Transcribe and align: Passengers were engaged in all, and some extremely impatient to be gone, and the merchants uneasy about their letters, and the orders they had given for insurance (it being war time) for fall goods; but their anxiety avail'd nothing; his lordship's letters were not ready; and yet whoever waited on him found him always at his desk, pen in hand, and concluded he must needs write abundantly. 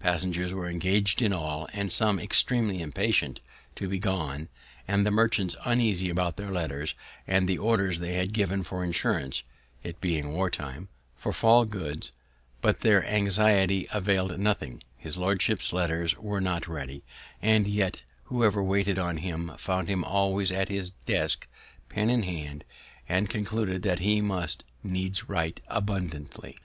Passengers 0.00 0.52
were 0.52 0.68
engaged 0.68 1.22
in 1.22 1.32
all, 1.32 1.68
and 1.72 1.92
some 1.92 2.18
extremely 2.18 2.82
impatient 2.82 3.38
to 3.76 3.86
be 3.88 4.00
gone, 4.00 4.48
and 4.88 5.06
the 5.06 5.12
merchants 5.12 5.54
uneasy 5.64 6.10
about 6.10 6.36
their 6.36 6.50
letters, 6.50 6.96
and 7.28 7.46
the 7.48 7.58
orders 7.58 8.00
they 8.00 8.14
had 8.14 8.32
given 8.32 8.64
for 8.64 8.82
insurance 8.82 9.44
(it 9.84 10.00
being 10.00 10.32
war 10.32 10.50
time) 10.50 10.88
for 11.14 11.32
fall 11.32 11.64
goods; 11.64 12.10
but 12.60 12.80
their 12.80 13.06
anxiety 13.06 13.86
avail'd 13.92 14.40
nothing; 14.40 14.82
his 14.96 15.16
lordship's 15.16 15.72
letters 15.72 16.18
were 16.18 16.40
not 16.40 16.66
ready; 16.66 17.04
and 17.40 17.68
yet 17.68 18.00
whoever 18.24 18.64
waited 18.64 18.98
on 18.98 19.18
him 19.18 19.52
found 19.56 19.86
him 19.86 20.02
always 20.02 20.50
at 20.50 20.68
his 20.68 20.90
desk, 20.90 21.46
pen 21.88 22.10
in 22.10 22.24
hand, 22.24 22.64
and 23.08 23.30
concluded 23.30 23.84
he 24.00 24.20
must 24.20 24.64
needs 24.82 25.28
write 25.28 25.60
abundantly. 25.68 26.56